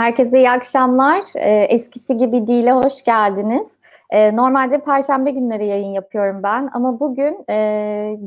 [0.00, 1.24] Herkese iyi akşamlar.
[1.34, 3.68] Ee, eskisi gibi değil'e hoş geldiniz.
[4.10, 7.54] Ee, normalde Perşembe günleri yayın yapıyorum ben ama bugün e,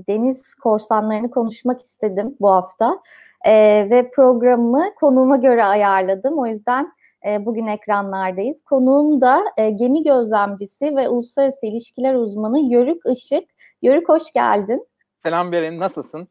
[0.07, 2.99] deniz korsanlarını konuşmak istedim bu hafta.
[3.45, 3.53] E,
[3.89, 6.39] ve programımı konuğuma göre ayarladım.
[6.39, 6.93] O yüzden
[7.27, 8.61] e, bugün ekranlardayız.
[8.61, 13.43] Konuğum da e, gemi gözlemcisi ve uluslararası ilişkiler uzmanı Yörük Işık.
[13.81, 14.87] Yörük hoş geldin.
[15.15, 16.27] Selam Beren, nasılsın?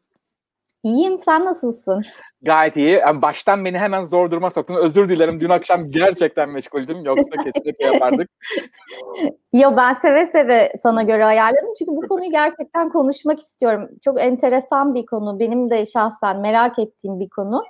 [0.83, 2.01] İyiyim, sen nasılsın?
[2.41, 2.89] Gayet iyi.
[2.89, 4.75] Yani baştan beni hemen zor duruma soktun.
[4.75, 5.39] Özür dilerim.
[5.39, 7.05] Dün akşam gerçekten meşguldüm.
[7.05, 8.29] Yoksa kesinlikle yapardık.
[9.53, 11.73] Yo ben seve seve sana göre ayarladım.
[11.79, 13.89] Çünkü bu konuyu gerçekten konuşmak istiyorum.
[14.05, 15.39] Çok enteresan bir konu.
[15.39, 17.63] Benim de şahsen merak ettiğim bir konu.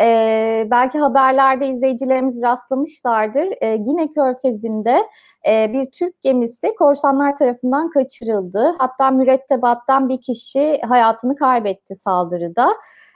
[0.00, 3.48] Ee, belki haberlerde izleyicilerimiz rastlamışlardır.
[3.60, 4.96] Ee, Gine Körfezi'nde
[5.48, 8.74] e, bir Türk gemisi korsanlar tarafından kaçırıldı.
[8.78, 12.59] Hatta mürettebattan bir kişi hayatını kaybetti saldırıda.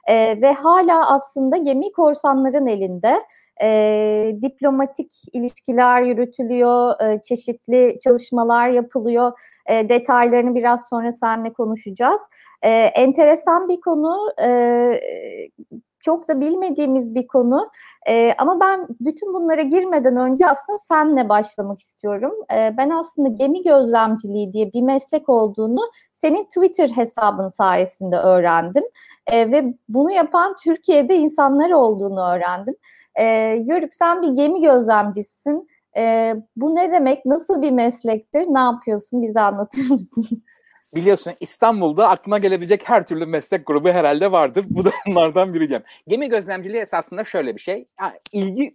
[0.08, 3.22] E, ve hala aslında gemi korsanların elinde.
[3.62, 9.32] E, diplomatik ilişkiler yürütülüyor, e, çeşitli çalışmalar yapılıyor.
[9.68, 12.20] E, detaylarını biraz sonra seninle konuşacağız.
[12.62, 14.32] E, enteresan bir konu.
[14.42, 14.48] E,
[16.04, 17.70] çok da bilmediğimiz bir konu.
[18.08, 22.32] E, ama ben bütün bunlara girmeden önce aslında senle başlamak istiyorum.
[22.52, 25.80] E, ben aslında gemi gözlemciliği diye bir meslek olduğunu
[26.12, 28.84] senin Twitter hesabın sayesinde öğrendim.
[29.26, 32.74] E, ve bunu yapan Türkiye'de insanlar olduğunu öğrendim.
[33.14, 33.24] E,
[33.66, 35.68] Yörük sen bir gemi gözlemcisisin.
[35.96, 37.26] E, bu ne demek?
[37.26, 38.46] Nasıl bir meslektir?
[38.48, 39.22] Ne yapıyorsun?
[39.22, 40.42] Bize anlatır mısın?
[40.94, 44.64] biliyorsun İstanbul'da aklına gelebilecek her türlü meslek grubu herhalde vardır.
[44.68, 45.82] Bu da onlardan biri.
[46.08, 47.84] Gemi gözlemciliği esasında şöyle bir şey.
[48.32, 48.74] İlgi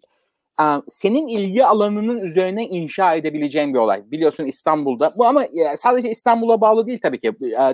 [0.88, 4.12] senin ilgi alanının üzerine inşa edebileceğin bir olay.
[4.12, 7.34] Biliyorsun İstanbul'da bu ama sadece İstanbul'a bağlı değil tabii ki.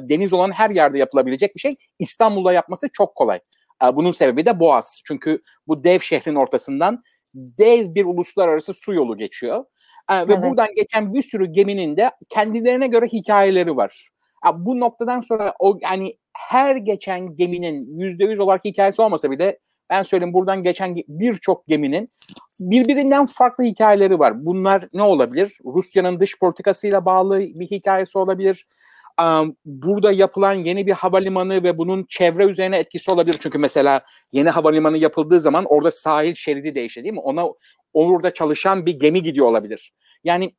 [0.10, 1.76] Deniz olan her yerde yapılabilecek bir şey.
[2.00, 3.40] İstanbul'da yapması çok kolay.
[3.94, 5.02] Bunun sebebi de Boğaz.
[5.06, 9.66] Çünkü bu dev şehrin ortasından dev bir uluslararası su yolu geçiyor.
[10.12, 10.44] Ve evet.
[10.44, 14.10] buradan geçen bir sürü geminin de kendilerine göre hikayeleri var
[14.54, 20.04] bu noktadan sonra o yani her geçen geminin yüzde yüz olarak hikayesi olmasa bile ben
[20.04, 22.10] söyleyeyim buradan geçen birçok geminin
[22.60, 24.46] birbirinden farklı hikayeleri var.
[24.46, 25.58] Bunlar ne olabilir?
[25.66, 28.66] Rusya'nın dış politikasıyla bağlı bir hikayesi olabilir.
[29.66, 33.38] Burada yapılan yeni bir havalimanı ve bunun çevre üzerine etkisi olabilir.
[33.40, 34.02] Çünkü mesela
[34.32, 37.20] yeni havalimanı yapıldığı zaman orada sahil şeridi değişti değil mi?
[37.20, 37.46] Ona
[37.94, 39.94] orada çalışan bir gemi gidiyor olabilir.
[40.24, 40.56] Yani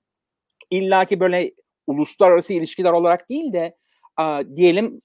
[0.70, 1.52] illaki böyle
[1.86, 3.76] uluslararası ilişkiler olarak değil de
[4.56, 5.00] diyelim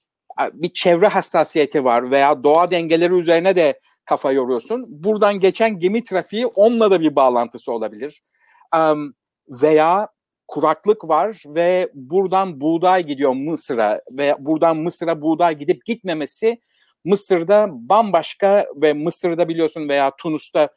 [0.52, 4.84] bir çevre hassasiyeti var veya doğa dengeleri üzerine de kafa yoruyorsun.
[4.88, 8.22] Buradan geçen gemi trafiği onunla da bir bağlantısı olabilir.
[9.48, 10.08] Veya
[10.48, 16.60] kuraklık var ve buradan buğday gidiyor Mısır'a ve buradan Mısır'a buğday gidip gitmemesi
[17.04, 20.68] Mısır'da bambaşka ve Mısır'da biliyorsun veya Tunus'ta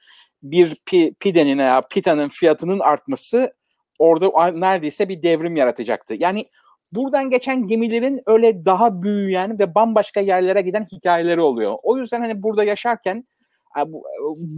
[0.43, 3.53] bir pi, pidenin veya pitanın fiyatının artması
[3.99, 6.15] orada neredeyse bir devrim yaratacaktı.
[6.17, 6.45] Yani
[6.91, 11.75] buradan geçen gemilerin öyle daha büyüyen ve bambaşka yerlere giden hikayeleri oluyor.
[11.83, 13.27] O yüzden hani burada yaşarken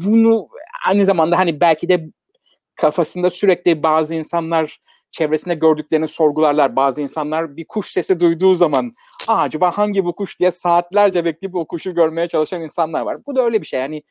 [0.06, 0.48] bunu
[0.88, 2.08] aynı zamanda hani belki de
[2.76, 4.80] kafasında sürekli bazı insanlar
[5.12, 6.76] çevresinde gördüklerini sorgularlar.
[6.76, 8.94] Bazı insanlar bir kuş sesi duyduğu zaman
[9.28, 13.18] Aa, acaba hangi bu kuş diye saatlerce bekleyip o kuşu görmeye çalışan insanlar var.
[13.28, 13.80] Bu da öyle bir şey.
[13.80, 14.04] Yani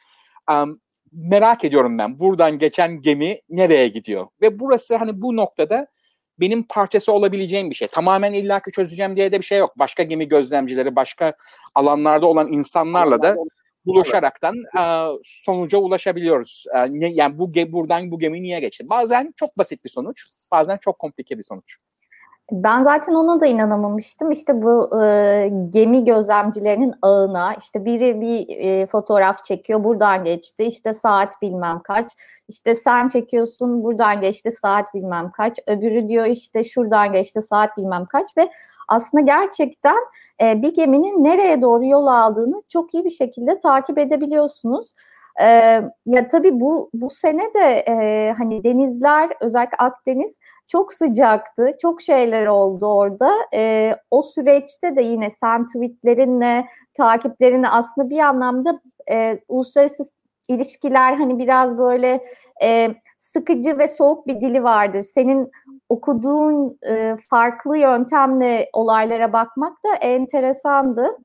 [0.51, 0.81] um,
[1.17, 2.19] merak ediyorum ben.
[2.19, 4.27] Buradan geçen gemi nereye gidiyor?
[4.43, 5.87] Ve burası hani bu noktada
[6.41, 7.89] benim parçası olabileceğim bir şey.
[7.89, 9.79] Tamamen illaki çözeceğim diye de bir şey yok.
[9.79, 11.33] Başka gemi gözlemcileri, başka
[11.75, 13.37] alanlarda olan insanlarla da
[13.87, 14.83] buluşaraktan e,
[15.23, 16.65] sonuca ulaşabiliyoruz.
[16.75, 18.85] E, yani bu buradan bu gemi niye geçti?
[18.91, 21.77] Bazen çok basit bir sonuç, bazen çok komplike bir sonuç.
[22.53, 24.31] Ben zaten ona da inanamamıştım.
[24.31, 30.93] İşte bu e, gemi gözlemcilerinin ağına işte biri bir e, fotoğraf çekiyor buradan geçti işte
[30.93, 32.13] saat bilmem kaç
[32.49, 38.07] işte sen çekiyorsun buradan geçti saat bilmem kaç öbürü diyor işte şuradan geçti saat bilmem
[38.07, 38.51] kaç ve
[38.89, 39.99] aslında gerçekten
[40.43, 44.95] e, bir geminin nereye doğru yol aldığını çok iyi bir şekilde takip edebiliyorsunuz.
[45.41, 45.47] E,
[46.07, 50.39] ya tabii bu bu sene de e, hani denizler özellikle Akdeniz
[50.69, 51.71] çok sıcaktı.
[51.83, 53.33] Çok şeyler oldu orada.
[53.55, 58.81] E, o süreçte de yine sen tweetlerinle, takiplerinle aslında bir anlamda
[59.11, 60.05] e, uluslararası
[60.49, 62.25] ilişkiler hani biraz böyle
[62.63, 62.95] e,
[63.37, 65.03] sıkıcı ve soğuk bir dili vardır.
[65.03, 65.51] Senin
[65.89, 71.19] okuduğun e, farklı yöntemle olaylara bakmak da enteresandı.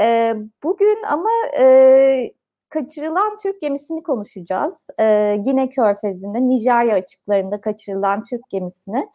[0.00, 2.32] E, bugün ama e,
[2.68, 4.86] kaçırılan Türk gemisini konuşacağız.
[5.00, 9.08] Ee, Gine Körfezi'nde, Nijerya açıklarında kaçırılan Türk gemisini.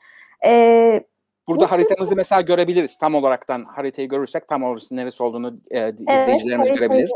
[0.45, 1.03] Ee,
[1.47, 2.17] Burada haritamızı Türk...
[2.17, 2.97] mesela görebiliriz.
[2.97, 7.11] Tam olaraktan haritayı görürsek tam orası neresi olduğunu e, izleyicilerimiz evet, görebilir.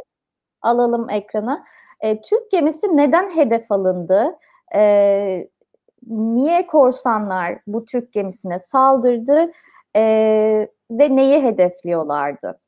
[0.61, 1.63] alalım ekrana.
[2.01, 4.37] E, Türk gemisi neden hedef alındı?
[4.75, 5.49] E,
[6.07, 9.51] niye korsanlar bu Türk gemisine saldırdı
[9.95, 10.01] e,
[10.91, 12.59] ve neyi hedefliyorlardı?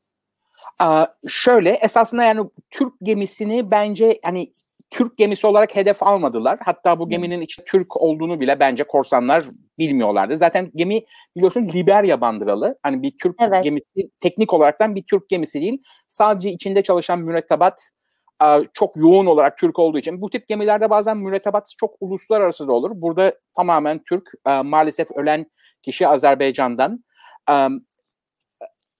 [0.80, 4.52] Aa, şöyle esasında yani Türk gemisini bence hani
[4.90, 6.60] Türk gemisi olarak hedef almadılar.
[6.62, 9.44] Hatta bu geminin içinde Türk olduğunu bile bence korsanlar
[9.80, 10.36] bilmiyorlardı.
[10.36, 11.06] Zaten gemi
[11.36, 12.78] biliyorsun Liberya bandıralı.
[12.84, 13.64] Hani bir Türk evet.
[13.64, 15.84] gemisi teknik olaraktan bir Türk gemisi değil.
[16.08, 17.90] Sadece içinde çalışan mürettebat
[18.74, 22.92] çok yoğun olarak Türk olduğu için bu tip gemilerde bazen mürettebat çok uluslararası da olur.
[22.94, 24.32] Burada tamamen Türk.
[24.64, 25.46] Maalesef ölen
[25.82, 27.04] kişi Azerbaycan'dan.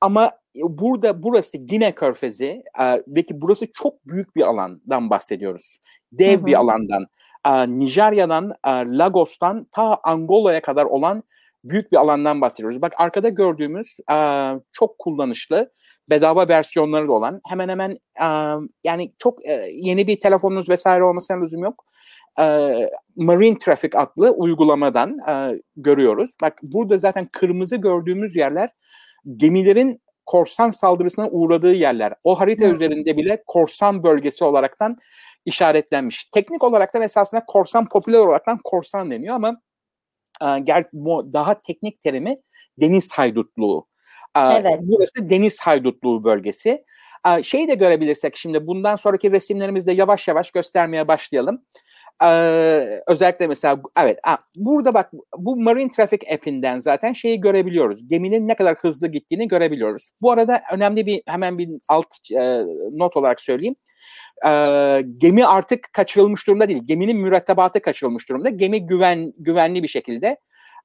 [0.02, 2.64] Ama burada burası Gine Körfezi
[3.08, 5.78] ve ki burası çok büyük bir alandan bahsediyoruz.
[6.12, 6.46] Dev hı hı.
[6.46, 7.06] bir alandan.
[7.80, 11.24] Nijerya'dan, Lagos'tan ta Angola'ya kadar olan
[11.64, 12.82] büyük bir alandan bahsediyoruz.
[12.82, 13.98] Bak arkada gördüğümüz
[14.72, 15.72] çok kullanışlı
[16.12, 17.98] bedava versiyonları da olan hemen hemen
[18.84, 19.40] yani çok
[19.72, 21.86] yeni bir telefonunuz vesaire olmasına lüzum yok.
[23.16, 25.18] Marine Traffic adlı uygulamadan
[25.76, 26.34] görüyoruz.
[26.42, 28.70] Bak burada zaten kırmızı gördüğümüz yerler
[29.38, 32.14] gemilerin korsan saldırısına uğradığı yerler.
[32.24, 32.74] O harita hmm.
[32.74, 34.96] üzerinde bile korsan bölgesi olaraktan
[35.46, 36.26] işaretlenmiş.
[36.26, 39.62] Teknik olaraktan esasında korsan popüler olaraktan korsan deniyor ama
[40.42, 40.46] e,
[41.34, 42.36] daha teknik terimi
[42.82, 43.88] deniz haydutluğu.
[44.38, 44.80] Evet.
[44.82, 46.86] Burası deniz haydutluğu bölgesi.
[47.44, 51.62] Şeyi de görebilirsek şimdi bundan sonraki resimlerimizde yavaş yavaş göstermeye başlayalım.
[52.24, 54.20] Ee, özellikle mesela evet
[54.56, 58.08] burada bak bu Marine Traffic app'inden zaten şeyi görebiliyoruz.
[58.08, 60.10] Geminin ne kadar hızlı gittiğini görebiliyoruz.
[60.22, 63.76] Bu arada önemli bir hemen bir alt e, not olarak söyleyeyim.
[64.46, 66.82] Ee, gemi artık kaçırılmış durumda değil.
[66.86, 68.50] Geminin mürettebatı kaçırılmış durumda.
[68.50, 70.38] Gemi güven güvenli bir şekilde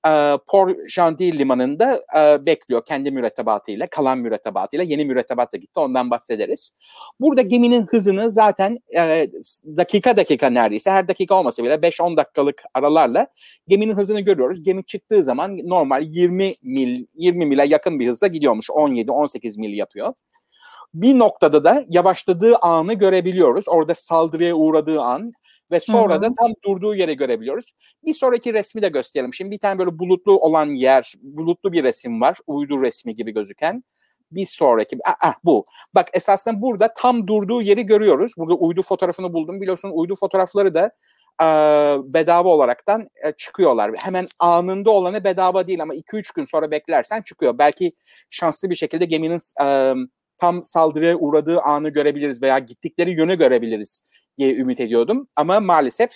[0.08, 4.84] e, Port Gentil limanında e, bekliyor kendi mürettebatıyla, kalan mürettebatıyla.
[4.84, 6.72] Yeni mürettebat da gitti ondan bahsederiz.
[7.20, 9.28] Burada geminin hızını zaten e,
[9.76, 13.26] dakika dakika neredeyse her dakika olmasa bile 5-10 dakikalık aralarla
[13.68, 14.64] geminin hızını görüyoruz.
[14.64, 18.68] Gemi çıktığı zaman normal 20 mil 20 mile yakın bir hızla gidiyormuş.
[18.68, 20.14] 17-18 mil yapıyor
[20.94, 23.68] bir noktada da yavaşladığı anı görebiliyoruz.
[23.68, 25.32] Orada saldırıya uğradığı an
[25.70, 26.22] ve sonra Hı-hı.
[26.22, 27.72] da tam durduğu yere görebiliyoruz.
[28.04, 29.34] Bir sonraki resmi de gösterelim.
[29.34, 32.38] Şimdi bir tane böyle bulutlu olan yer, bulutlu bir resim var.
[32.46, 33.84] Uydu resmi gibi gözüken.
[34.32, 35.64] Bir sonraki, ah, ah bu.
[35.94, 38.32] Bak esasında burada tam durduğu yeri görüyoruz.
[38.36, 39.60] Burada uydu fotoğrafını buldum.
[39.60, 40.90] Biliyorsun uydu fotoğrafları da
[41.42, 41.46] e,
[42.14, 43.90] bedava olaraktan e, çıkıyorlar.
[43.98, 47.58] Hemen anında olanı bedava değil ama 2-3 gün sonra beklersen çıkıyor.
[47.58, 47.92] Belki
[48.30, 49.94] şanslı bir şekilde geminin e,
[50.38, 54.02] tam saldırıya uğradığı anı görebiliriz veya gittikleri yönü görebiliriz
[54.38, 55.28] diye ümit ediyordum.
[55.36, 56.10] Ama maalesef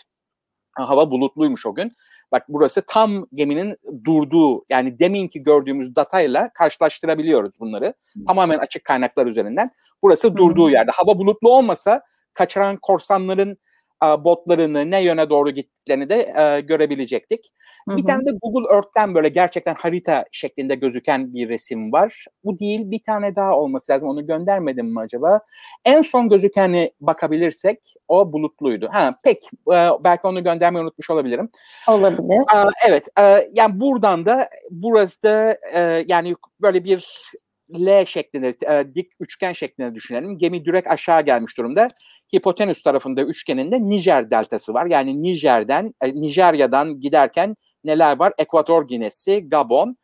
[0.73, 1.93] hava bulutluymuş o gün.
[2.33, 7.95] Bak burası tam geminin durduğu yani deminki gördüğümüz datayla karşılaştırabiliyoruz bunları.
[8.13, 8.25] Hmm.
[8.25, 9.71] Tamamen açık kaynaklar üzerinden.
[10.03, 10.37] Burası hmm.
[10.37, 10.91] durduğu yerde.
[10.91, 12.03] Hava bulutlu olmasa
[12.35, 13.59] kaçıran korsanların
[14.03, 17.41] botlarını ne yöne doğru gittiklerini de e, görebilecektik.
[17.89, 17.97] Hı hı.
[17.97, 22.25] Bir tane de Google Earth'ten böyle gerçekten harita şeklinde gözüken bir resim var.
[22.45, 24.09] Bu değil bir tane daha olması lazım.
[24.09, 25.41] Onu göndermedim mi acaba?
[25.85, 28.89] En son gözükeni bakabilirsek o bulutluydu.
[28.93, 31.51] Ha pek e, belki onu göndermeyi unutmuş olabilirim.
[31.89, 32.41] Olabilir.
[32.55, 37.31] E, evet e, yani buradan da burası da e, yani böyle bir
[37.79, 40.39] L şeklinde, e, dik üçgen şeklinde düşünelim.
[40.39, 41.89] Gemi direkt aşağı gelmiş durumda
[42.37, 44.87] hipotenüs tarafında üçgeninde Nijer deltası var.
[44.87, 48.33] Yani Nijer'den, e, Nijerya'dan giderken neler var?
[48.39, 49.97] Ekvator Ginesi, Gabon.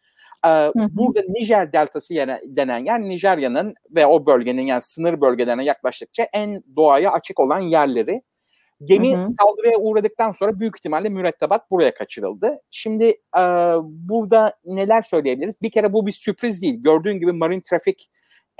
[0.44, 0.88] Ee, hı hı.
[0.90, 2.14] Burada Nijer deltası
[2.44, 8.22] denen yer Nijerya'nın ve o bölgenin yani sınır bölgelerine yaklaştıkça en doğaya açık olan yerleri.
[8.84, 9.24] Gemi hı hı.
[9.24, 12.58] saldırıya uğradıktan sonra büyük ihtimalle mürettebat buraya kaçırıldı.
[12.70, 13.04] Şimdi
[13.38, 13.42] e,
[13.82, 15.62] burada neler söyleyebiliriz?
[15.62, 16.74] Bir kere bu bir sürpriz değil.
[16.82, 18.04] Gördüğün gibi Marine Traffic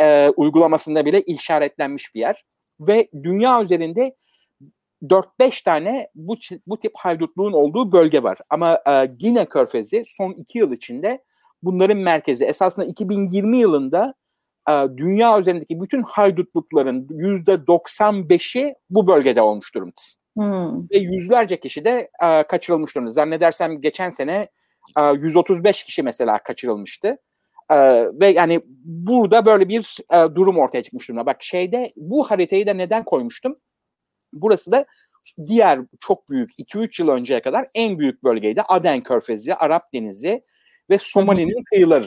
[0.00, 2.44] e, uygulamasında bile işaretlenmiş bir yer
[2.80, 4.16] ve dünya üzerinde
[5.02, 8.38] 4-5 tane bu, bu tip haydutluğun olduğu bölge var.
[8.50, 11.24] Ama e, Gine Körfezi son 2 yıl içinde
[11.62, 12.44] bunların merkezi.
[12.44, 14.14] Esasında 2020 yılında
[14.68, 19.92] e, dünya üzerindeki bütün haydutlukların %95'i bu bölgede olmuş durumda.
[20.36, 20.90] Hmm.
[20.90, 23.10] Ve yüzlerce kişi de e, kaçırılmış durumda.
[23.10, 24.46] Zannedersem geçen sene
[24.98, 27.18] e, 135 kişi mesela kaçırılmıştı.
[27.70, 31.26] Ee, ve yani burada böyle bir e, durum ortaya çıkmış durumda.
[31.26, 33.56] Bak şeyde bu haritayı da neden koymuştum?
[34.32, 34.86] Burası da
[35.46, 38.62] diğer çok büyük 2-3 yıl önceye kadar en büyük bölgeydi.
[38.68, 40.42] Aden Körfezi, Arap Denizi
[40.90, 42.06] ve Somali'nin kıyıları.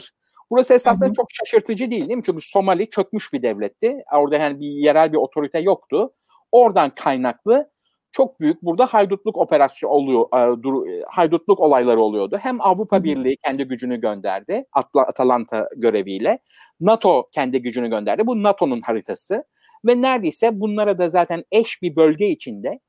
[0.50, 1.14] Burası esasında Hı-hı.
[1.14, 2.22] çok şaşırtıcı değil değil mi?
[2.26, 3.96] Çünkü Somali çökmüş bir devletti.
[4.12, 6.12] Orada yani bir yerel bir otorite yoktu.
[6.52, 7.70] Oradan kaynaklı
[8.12, 12.38] çok büyük burada haydutluk operasyonu oluyor, e, dur, e, haydutluk olayları oluyordu.
[12.42, 16.38] Hem Avrupa Birliği kendi gücünü gönderdi Atla, Atalanta göreviyle.
[16.80, 18.26] NATO kendi gücünü gönderdi.
[18.26, 19.44] Bu NATO'nun haritası.
[19.84, 22.80] ve neredeyse bunlara da zaten eş bir bölge içinde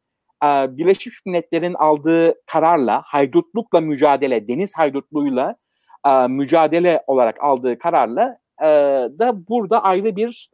[0.44, 5.56] e, Birleşmiş Milletler'in aldığı kararla haydutlukla mücadele, deniz haydutluğuyla
[6.08, 8.42] e, mücadele olarak aldığı kararla
[9.20, 10.50] da burada ayrı bir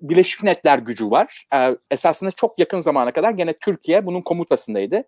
[0.00, 1.44] Birleşmiş Milletler gücü var.
[1.54, 5.04] E, esasında çok yakın zamana kadar gene Türkiye bunun komutasındaydı.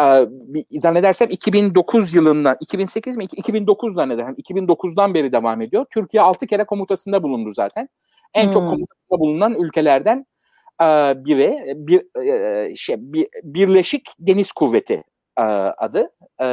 [0.00, 0.26] E,
[0.70, 3.24] zannedersem 2009 yılından, 2008 mi?
[3.24, 4.34] 2009 zannedersem.
[4.34, 5.86] 2009'dan beri devam ediyor.
[5.90, 7.88] Türkiye 6 kere komutasında bulundu zaten.
[8.34, 8.52] En hmm.
[8.52, 10.26] çok komutasında bulunan ülkelerden
[10.82, 10.86] e,
[11.24, 11.74] biri.
[11.76, 15.02] Bir, e, şey, bir, Birleşik Deniz Kuvveti
[15.38, 16.10] e, adı.
[16.42, 16.46] E,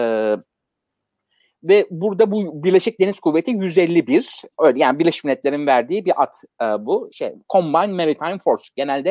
[1.63, 6.65] ve burada bu Birleşik Deniz Kuvveti 151 öyle yani Birleşmiş Milletler'in verdiği bir at e,
[6.65, 9.09] bu şey Combined Maritime Force genelde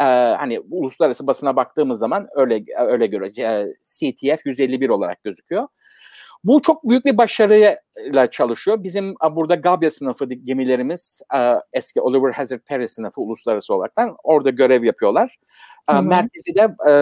[0.00, 0.04] e,
[0.38, 5.68] hani uluslararası basına baktığımız zaman öyle öyle göre e, CTF 151 olarak gözüküyor.
[6.44, 8.82] Bu çok büyük bir başarıyla çalışıyor.
[8.82, 14.84] Bizim burada Gabia sınıfı gemilerimiz e, eski Oliver Hazard Perry sınıfı uluslararası olaraktan orada görev
[14.84, 15.38] yapıyorlar.
[15.90, 16.02] Hı-hı.
[16.02, 16.94] Merkezi de e,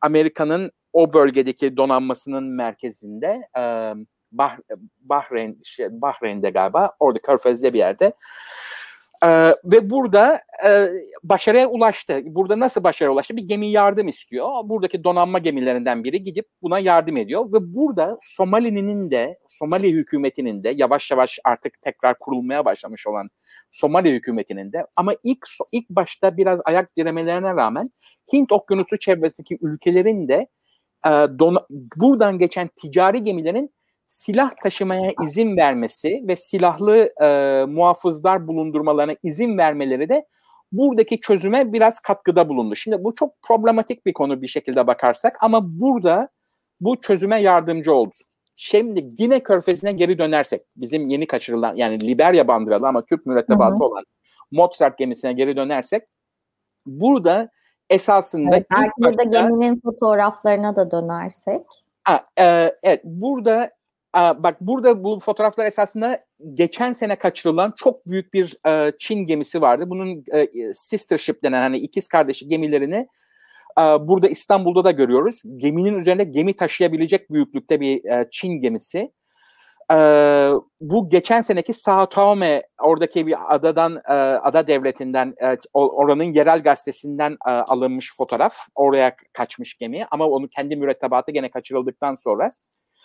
[0.00, 3.90] Amerika'nın o bölgedeki donanmasının merkezinde e,
[4.32, 4.56] bah,
[5.00, 8.12] Bahreyn şey, Bahreyn'de galiba orada Körfez'de bir yerde
[9.24, 10.88] ee, ve burada e,
[11.22, 12.20] başarıya ulaştı.
[12.24, 13.36] Burada nasıl başarıya ulaştı?
[13.36, 14.48] Bir gemi yardım istiyor.
[14.64, 17.52] Buradaki donanma gemilerinden biri gidip buna yardım ediyor.
[17.52, 23.28] Ve burada Somali'nin de, Somali hükümetinin de yavaş yavaş artık tekrar kurulmaya başlamış olan
[23.70, 27.90] Somali hükümetinin de ama ilk ilk başta biraz ayak diremelerine rağmen
[28.32, 30.46] Hint Okyanusu çevresindeki ülkelerin de
[31.06, 31.58] e, don,
[31.96, 33.70] buradan geçen ticari gemilerin
[34.06, 37.26] silah taşımaya izin vermesi ve silahlı e,
[37.64, 40.26] muhafızlar bulundurmalarına izin vermeleri de
[40.72, 42.74] buradaki çözüme biraz katkıda bulundu.
[42.76, 46.28] Şimdi bu çok problematik bir konu bir şekilde bakarsak ama burada
[46.80, 48.14] bu çözüme yardımcı oldu.
[48.56, 53.84] Şimdi yine Körfezi'ne geri dönersek bizim yeni kaçırılan yani Liberya bandıralı ama Türk mürettebatı Hı-hı.
[53.84, 54.04] olan
[54.50, 56.02] Mozart gemisine geri dönersek
[56.86, 57.50] burada
[57.92, 61.62] esasında evet, belki başta, geminin fotoğraflarına da dönersek.
[62.04, 63.70] Ha, e, evet burada
[64.14, 69.90] bak burada bu fotoğraflar esasında geçen sene kaçırılan çok büyük bir e, Çin gemisi vardı.
[69.90, 73.08] Bunun e, sister ship denen hani ikiz kardeşi gemilerini
[73.78, 75.42] e, burada İstanbul'da da görüyoruz.
[75.56, 79.12] Geminin üzerinde gemi taşıyabilecek büyüklükte bir e, Çin gemisi.
[79.92, 79.96] E,
[80.80, 87.32] bu geçen seneki Sao Tome oradaki bir adadan e, ada devletinden e, oranın yerel gazetesinden
[87.32, 88.54] e, alınmış fotoğraf.
[88.74, 92.50] Oraya kaçmış gemi ama onu kendi mürettebatı gene kaçırıldıktan sonra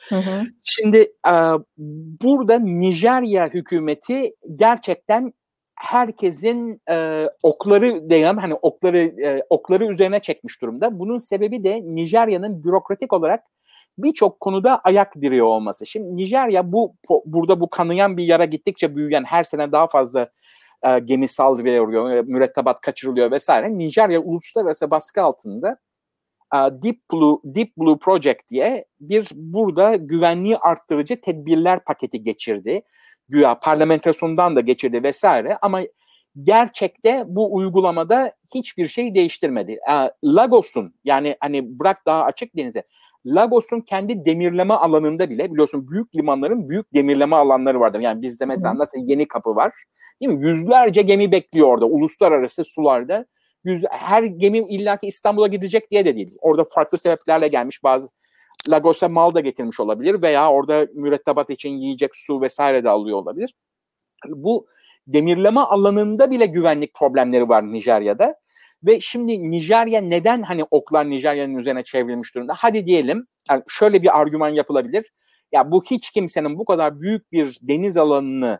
[0.09, 0.43] Hı hı.
[0.63, 1.33] Şimdi e,
[2.21, 5.33] burada Nijerya hükümeti gerçekten
[5.75, 10.99] herkesin e, okları diyelim hani okları e, okları üzerine çekmiş durumda.
[10.99, 13.43] Bunun sebebi de Nijerya'nın bürokratik olarak
[13.97, 15.85] birçok konuda ayak diriyor olması.
[15.85, 20.29] Şimdi Nijerya bu burada bu kanayan bir yara gittikçe büyüyen her sene daha fazla
[20.83, 23.77] e, gemi saldırıyor, mürettebat kaçırılıyor vesaire.
[23.77, 25.77] Nijerya uluslararası baskı altında
[26.53, 32.81] Deep Blue, Deep Blue Project diye bir burada güvenliği arttırıcı tedbirler paketi geçirdi.
[33.29, 35.81] Güya parlamentosundan da geçirdi vesaire ama
[36.43, 39.79] gerçekte bu uygulamada hiçbir şey değiştirmedi.
[40.23, 42.83] Lagos'un yani hani bırak daha açık denize
[43.35, 47.99] Lagos'un kendi demirleme alanında bile biliyorsun büyük limanların büyük demirleme alanları vardır.
[47.99, 49.73] Yani bizde mesela nasıl yeni kapı var
[50.21, 50.47] değil mi?
[50.47, 53.25] Yüzlerce gemi bekliyor orada uluslararası sularda
[53.63, 56.37] yüz, her gemi illaki İstanbul'a gidecek diye de değil.
[56.41, 58.09] Orada farklı sebeplerle gelmiş bazı
[58.69, 63.53] Lagos'a mal da getirmiş olabilir veya orada mürettebat için yiyecek su vesaire de alıyor olabilir.
[64.27, 64.67] Bu
[65.07, 68.35] demirleme alanında bile güvenlik problemleri var Nijerya'da.
[68.83, 72.53] Ve şimdi Nijerya neden hani oklar Nijerya'nın üzerine çevrilmiş durumda?
[72.57, 75.11] Hadi diyelim yani şöyle bir argüman yapılabilir.
[75.51, 78.59] Ya bu hiç kimsenin bu kadar büyük bir deniz alanını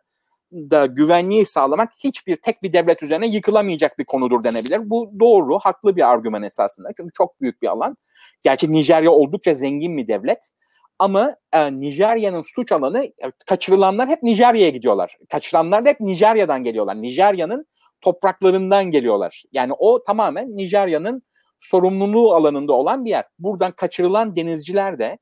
[0.52, 4.80] da güvenliği sağlamak hiçbir tek bir devlet üzerine yıkılamayacak bir konudur denebilir.
[4.84, 6.90] Bu doğru, haklı bir argüman esasında.
[6.98, 7.98] Çünkü çok büyük bir alan.
[8.44, 10.50] Gerçi Nijerya oldukça zengin bir devlet.
[11.00, 15.18] Ama e, Nijerya'nın suç alanı e, kaçırılanlar hep Nijerya'ya gidiyorlar.
[15.30, 17.02] Kaçıranlar da hep Nijerya'dan geliyorlar.
[17.02, 17.66] Nijerya'nın
[18.02, 19.44] topraklarından geliyorlar.
[19.52, 21.24] Yani o tamamen Nijerya'nın
[21.60, 23.26] sorumluluğu alanında olan bir yer.
[23.40, 25.18] Buradan kaçırılan denizciler de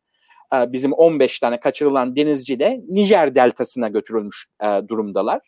[0.54, 5.42] e, bizim 15 tane kaçırılan denizci de Nijer deltasına götürülmüş e, durumdalar.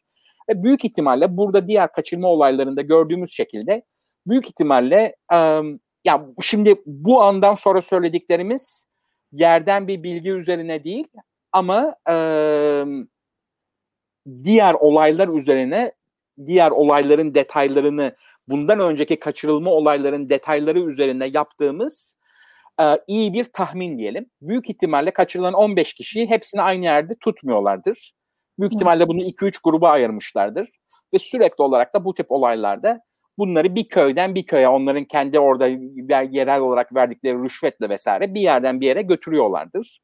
[0.50, 3.84] Ve büyük ihtimalle burada diğer kaçırma olaylarında gördüğümüz şekilde
[4.28, 5.38] büyük ihtimalle e,
[6.06, 8.88] ya şimdi bu andan sonra söylediklerimiz
[9.32, 11.08] yerden bir bilgi üzerine değil
[11.52, 11.96] ama
[14.44, 15.92] diğer olaylar üzerine
[16.46, 18.16] diğer olayların detaylarını
[18.48, 22.18] bundan önceki kaçırılma olayların detayları üzerine yaptığımız
[22.82, 24.30] e, iyi bir tahmin diyelim.
[24.42, 28.14] Büyük ihtimalle kaçırılan 15 kişiyi hepsini aynı yerde tutmuyorlardır.
[28.60, 30.70] Büyük ihtimalle bunu 2-3 gruba ayırmışlardır.
[31.14, 33.02] Ve sürekli olarak da bu tip olaylarda
[33.38, 35.68] bunları bir köyden bir köye onların kendi orada
[36.32, 40.00] yerel olarak verdikleri rüşvetle vesaire bir yerden bir yere götürüyorlardır.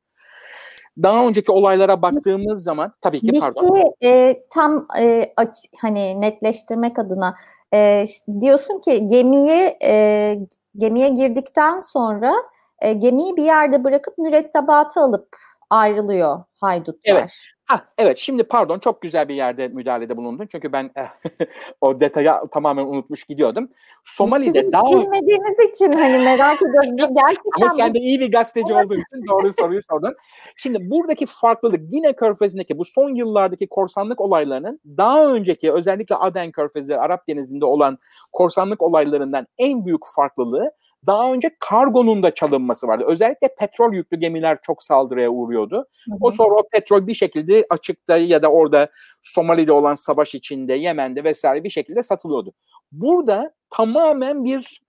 [1.02, 3.76] Daha önceki olaylara baktığımız zaman tabii ki bir pardon.
[3.76, 7.36] Şey, e, tam e, aç, hani netleştirmek adına
[7.74, 8.06] e,
[8.42, 10.36] diyorsun ki gemiye e,
[10.78, 12.34] gemiye girdikten sonra
[12.82, 15.28] e, gemiyi bir yerde bırakıp mürettebatı alıp
[15.70, 17.14] ayrılıyor haydutlar.
[17.14, 17.32] Evet.
[17.66, 20.48] Ha, evet şimdi pardon çok güzel bir yerde müdahalede bulundun.
[20.52, 20.92] Çünkü ben
[21.82, 23.70] o detaya tamamen unutmuş gidiyordum.
[24.04, 24.88] Somali'de Çünkü daha...
[24.88, 26.98] bilmediğimiz için hani merak ediyorum.
[26.98, 30.16] Gerçekten Ama sen de iyi bir gazeteci olduğun için doğru soruyu sordun.
[30.56, 36.98] Şimdi buradaki farklılık Gine Körfezi'ndeki bu son yıllardaki korsanlık olaylarının daha önceki özellikle Aden Körfezi,
[36.98, 37.98] Arap Denizi'nde olan
[38.32, 40.72] korsanlık olaylarından en büyük farklılığı
[41.08, 43.04] daha önce kargonun da çalınması vardı.
[43.08, 45.76] Özellikle petrol yüklü gemiler çok saldırıya uğruyordu.
[45.78, 46.18] Hı hı.
[46.22, 48.90] O sonra o petrol bir şekilde açıkta ya da orada
[49.22, 52.54] Somali'de olan savaş içinde, Yemen'de vesaire bir şekilde satılıyordu.
[52.92, 54.82] Burada tamamen bir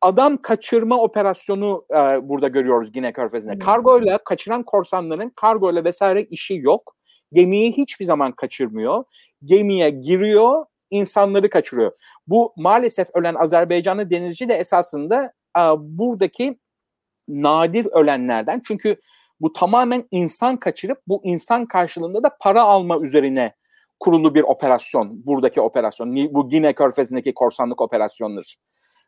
[0.00, 3.58] adam kaçırma operasyonu e, burada görüyoruz Gine Körfezi'nde.
[3.58, 6.96] Kargoyla kaçıran korsanların kargoyla vesaire işi yok.
[7.32, 9.04] Gemiyi hiçbir zaman kaçırmıyor.
[9.44, 11.92] Gemiye giriyor, insanları kaçırıyor.
[12.26, 15.32] Bu maalesef ölen Azerbaycanlı denizci de esasında
[15.78, 16.58] buradaki
[17.28, 18.62] nadir ölenlerden.
[18.66, 18.96] Çünkü
[19.40, 23.54] bu tamamen insan kaçırıp bu insan karşılığında da para alma üzerine
[24.00, 25.26] kurulu bir operasyon.
[25.26, 26.34] Buradaki operasyon.
[26.34, 28.44] Bu Gine Körfezi'ndeki korsanlık operasyonları.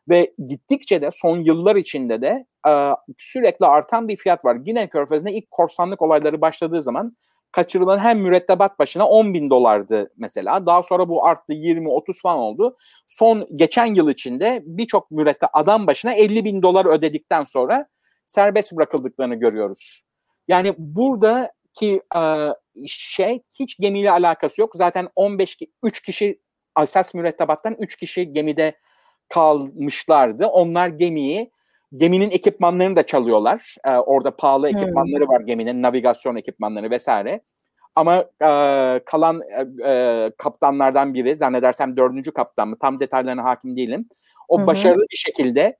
[0.09, 2.45] Ve gittikçe de son yıllar içinde de
[3.17, 4.55] sürekli artan bir fiyat var.
[4.55, 7.17] Gine Körfezi'nde ilk korsanlık olayları başladığı zaman
[7.53, 10.65] kaçırılan hem mürettebat başına 10 bin dolardı mesela.
[10.65, 12.77] Daha sonra bu arttı 20-30 falan oldu.
[13.07, 17.87] Son geçen yıl içinde birçok mürette adam başına 50 bin dolar ödedikten sonra
[18.25, 20.01] serbest bırakıldıklarını görüyoruz.
[20.47, 22.49] Yani buradaki e,
[22.87, 24.71] şey hiç gemiyle alakası yok.
[24.75, 26.41] Zaten 15 3 kişi
[26.75, 28.77] asas mürettebattan 3 kişi gemide
[29.29, 30.45] kalmışlardı.
[30.45, 31.51] Onlar gemiyi
[31.95, 33.75] geminin ekipmanlarını da çalıyorlar.
[33.85, 34.77] Ee, orada pahalı hmm.
[34.77, 37.41] ekipmanları var geminin, navigasyon ekipmanları vesaire.
[37.95, 38.49] Ama e,
[39.05, 44.07] kalan e, e, kaptanlardan biri, zannedersem dördüncü kaptan mı, tam detaylarına hakim değilim.
[44.47, 45.77] O hı başarılı bir şekilde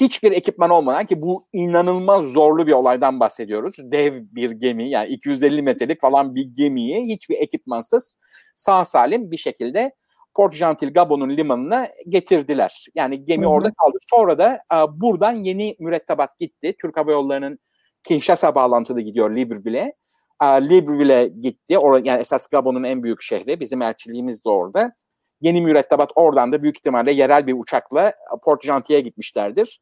[0.00, 3.76] hiçbir ekipman olmadan ki bu inanılmaz zorlu bir olaydan bahsediyoruz.
[3.78, 8.18] Dev bir gemi yani 250 metrelik falan bir gemiyi hiçbir ekipmansız
[8.56, 9.92] sağ salim bir şekilde
[10.38, 12.86] Port Gentil Gabon'un limanına getirdiler.
[12.94, 13.52] Yani gemi Hı-hı.
[13.52, 13.96] orada kaldı.
[14.00, 16.74] Sonra da e, buradan yeni mürettebat gitti.
[16.82, 17.58] Türk Hava Yolları'nın
[18.04, 19.94] Kinshasa bağlantılı gidiyor Libreville'e.
[20.42, 21.78] E, Libreville'e gitti.
[21.78, 23.60] Or yani esas Gabon'un en büyük şehri.
[23.60, 24.92] Bizim elçiliğimiz de orada.
[25.40, 28.12] Yeni mürettebat oradan da büyük ihtimalle yerel bir uçakla
[28.44, 29.80] Port Gentil'e gitmişlerdir.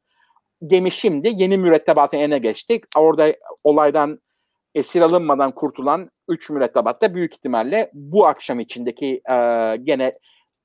[0.67, 2.81] Gemi şimdi yeni mürettebatın eline geçti.
[2.97, 4.21] Orada olaydan
[4.75, 9.35] esir alınmadan kurtulan 3 mürettebat da büyük ihtimalle bu akşam içindeki e,
[9.83, 10.13] gene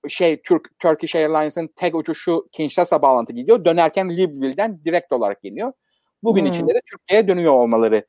[0.07, 3.65] şey Türk Turkish Airlines'ın tek uçuşu Kinshasa bağlantı gidiyor.
[3.65, 5.73] Dönerken Libreville'den direkt olarak geliyor.
[6.23, 6.51] Bugün hmm.
[6.51, 8.05] içinde de Türkiye'ye dönüyor olmaları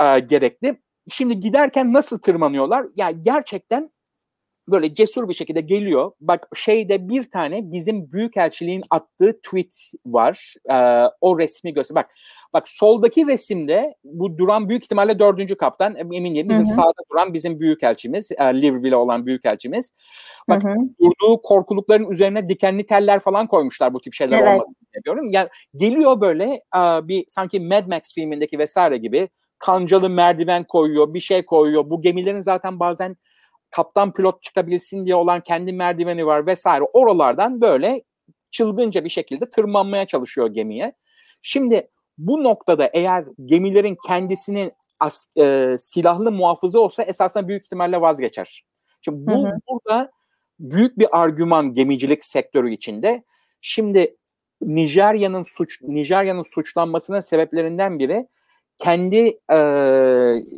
[0.00, 0.80] e, gerekli.
[1.10, 2.82] Şimdi giderken nasıl tırmanıyorlar?
[2.82, 3.90] Ya yani gerçekten
[4.68, 6.12] böyle cesur bir şekilde geliyor.
[6.20, 9.74] Bak şeyde bir tane bizim büyükelçiliğin attığı tweet
[10.06, 10.54] var.
[10.70, 11.94] Ee, o resmi göster.
[11.94, 12.10] Bak
[12.52, 16.48] bak soldaki resimde bu duran büyük ihtimalle dördüncü kaptan emin değilim.
[16.48, 16.74] Bizim hı hı.
[16.74, 18.30] sağda duran bizim büyükelçimiz.
[18.32, 19.92] E, Libreville olan büyükelçimiz.
[20.48, 20.76] Bak hı hı.
[21.00, 24.48] durduğu korkulukların üzerine dikenli teller falan koymuşlar bu tip şeyler evet.
[24.48, 25.24] olmadığını diyorum.
[25.30, 26.44] Yani geliyor böyle
[26.76, 31.90] e, bir sanki Mad Max filmindeki vesaire gibi kancalı merdiven koyuyor, bir şey koyuyor.
[31.90, 33.16] Bu gemilerin zaten bazen
[33.70, 36.84] kaptan pilot çıkabilsin diye olan kendi merdiveni var vesaire.
[36.92, 38.02] Oralardan böyle
[38.50, 40.92] çılgınca bir şekilde tırmanmaya çalışıyor gemiye.
[41.42, 48.64] Şimdi bu noktada eğer gemilerin kendisinin as, e, silahlı muhafızı olsa esasında büyük ihtimalle vazgeçer.
[49.00, 49.58] Şimdi bu hı hı.
[49.68, 50.10] burada
[50.60, 53.24] büyük bir argüman gemicilik sektörü içinde.
[53.60, 54.16] Şimdi
[54.62, 58.26] Nijerya'nın suç Nijerya'nın suçlanmasının sebeplerinden biri
[58.78, 59.58] kendi e,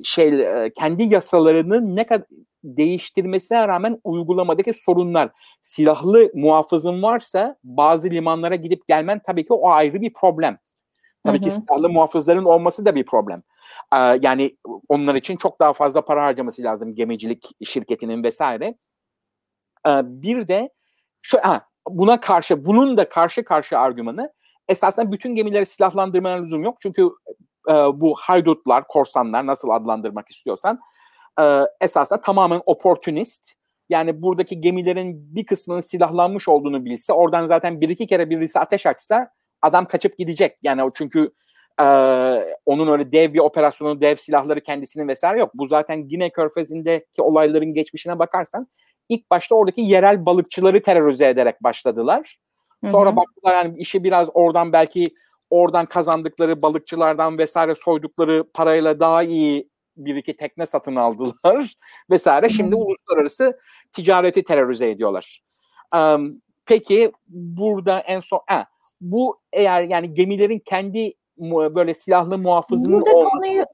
[0.05, 2.27] şey e, kendi yasalarını ne kadar
[2.65, 5.31] değiştirmesine rağmen uygulamadaki sorunlar.
[5.61, 10.59] Silahlı muhafızın varsa bazı limanlara gidip gelmen tabii ki o ayrı bir problem.
[11.25, 11.45] Tabii hı hı.
[11.45, 13.43] ki silahlı muhafızların olması da bir problem.
[13.95, 14.57] Ee, yani
[14.89, 18.75] onlar için çok daha fazla para harcaması lazım gemicilik şirketinin vesaire.
[19.87, 20.71] Ee, bir de
[21.23, 24.33] şu ha, buna karşı bunun da karşı karşı argümanı
[24.69, 26.77] esasen bütün gemileri silahlandırmaya lüzum yok.
[26.83, 27.03] Çünkü
[27.69, 30.81] e, bu haydutlar, korsanlar nasıl adlandırmak istiyorsan
[31.41, 31.45] e,
[31.81, 33.53] esasında tamamen opportunist.
[33.89, 38.87] Yani buradaki gemilerin bir kısmının silahlanmış olduğunu bilse oradan zaten bir iki kere birisi ateş
[38.87, 39.31] açsa
[39.63, 40.57] adam kaçıp gidecek.
[40.63, 41.33] Yani o çünkü
[41.81, 41.85] Ee,
[42.67, 45.51] onun öyle dev bir operasyonu, dev silahları kendisinin vesaire yok.
[45.55, 48.67] Bu zaten Gine Körfezi'ndeki olayların geçmişine bakarsan
[49.09, 52.39] ilk başta oradaki yerel balıkçıları terörize ederek başladılar.
[52.87, 53.17] Sonra Hı-hı.
[53.17, 55.07] baktılar yani işi biraz oradan belki
[55.51, 61.75] oradan kazandıkları balıkçılardan vesaire soydukları parayla daha iyi bir iki tekne satın aldılar
[62.11, 62.49] vesaire.
[62.49, 62.85] Şimdi Hı-hı.
[62.85, 63.59] uluslararası
[63.93, 65.43] ticareti terörize ediyorlar.
[65.97, 68.67] Um, peki burada en son ha,
[69.01, 71.15] bu eğer yani gemilerin kendi
[71.75, 73.31] böyle silahlı muhafızının Burada olması.
[73.31, 73.65] konuyu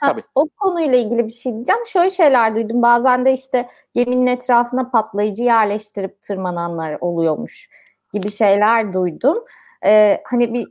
[0.00, 1.80] ha, o konuyla ilgili bir şey diyeceğim.
[1.86, 2.82] Şöyle şeyler duydum.
[2.82, 7.68] Bazen de işte geminin etrafına patlayıcı yerleştirip tırmananlar oluyormuş
[8.12, 9.44] gibi şeyler duydum.
[9.84, 10.66] Ee, hani bir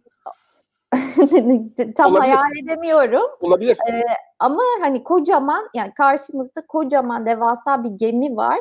[1.96, 2.20] tam Olabilir.
[2.20, 3.32] hayal edemiyorum.
[3.42, 3.78] Olabilir.
[3.90, 4.04] Ee,
[4.40, 8.60] ama hani kocaman yani karşımızda kocaman devasa bir gemi var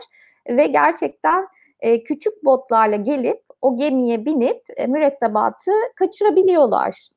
[0.49, 1.49] ve gerçekten
[1.81, 7.09] e, küçük botlarla gelip o gemiye binip e, mürettebatı kaçırabiliyorlar.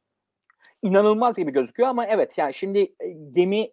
[0.81, 3.71] İnanılmaz gibi gözüküyor ama evet yani şimdi e, gemiye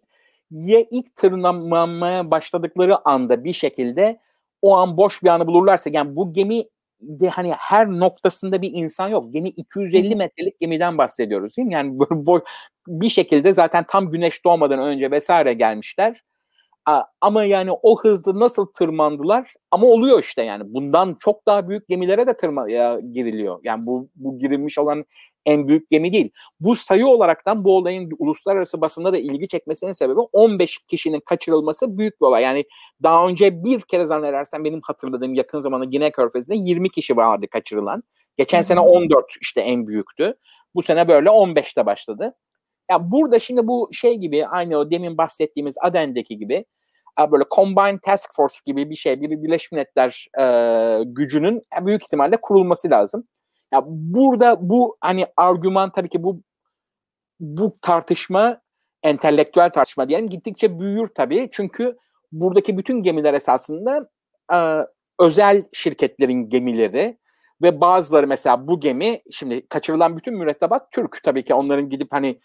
[0.91, 4.19] ilk tırmanmaya başladıkları anda bir şekilde
[4.61, 6.63] o an boş bir anı bulurlarsa yani bu gemi
[7.01, 9.33] de hani her noktasında bir insan yok.
[9.33, 11.73] Gemi 250 metrelik gemiden bahsediyoruz değil mi?
[11.73, 12.41] Yani bu,
[12.87, 16.23] bir şekilde zaten tam güneş doğmadan önce vesaire gelmişler.
[17.21, 19.53] Ama yani o hızlı nasıl tırmandılar?
[19.71, 20.63] Ama oluyor işte yani.
[20.73, 23.59] Bundan çok daha büyük gemilere de tırma ya, giriliyor.
[23.63, 25.05] Yani bu bu girilmiş olan
[25.47, 26.31] en büyük gemi değil.
[26.59, 32.21] Bu sayı olaraktan bu olayın uluslararası basında da ilgi çekmesinin sebebi 15 kişinin kaçırılması büyük
[32.21, 32.43] bir olay.
[32.43, 32.65] Yani
[33.03, 38.03] daha önce bir kere zannedersem benim hatırladığım yakın zamanda Gine Körfezi'nde 20 kişi vardı kaçırılan.
[38.37, 40.35] Geçen sene 14 işte en büyüktü.
[40.75, 42.35] Bu sene böyle 15'te başladı.
[42.91, 46.65] Ya burada şimdi bu şey gibi aynı o demin bahsettiğimiz Aden'deki gibi
[47.31, 52.89] böyle Combined Task Force gibi bir şey, bir Birleşmiş Milletler e, gücünün büyük ihtimalle kurulması
[52.89, 53.27] lazım.
[53.73, 56.41] Ya burada bu hani argüman tabii ki bu
[57.39, 58.61] bu tartışma
[59.03, 61.49] entelektüel tartışma diyelim gittikçe büyür tabii.
[61.51, 61.97] Çünkü
[62.31, 64.09] buradaki bütün gemiler esasında
[64.53, 64.57] e,
[65.19, 67.17] özel şirketlerin gemileri
[67.61, 72.39] ve bazıları mesela bu gemi şimdi kaçırılan bütün mürettebat Türk tabii ki onların gidip hani